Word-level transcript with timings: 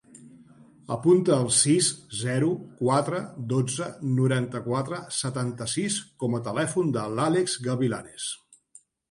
Apunta 0.93 1.35
el 1.41 1.49
sis, 1.57 1.89
zero, 2.21 2.47
quatre, 2.79 3.19
dotze, 3.51 3.91
noranta-quatre, 4.21 5.03
setanta-sis 5.19 5.99
com 6.25 6.41
a 6.41 6.43
telèfon 6.49 6.91
de 6.99 7.07
l'Àlex 7.21 7.61
Gavilanes. 7.69 8.29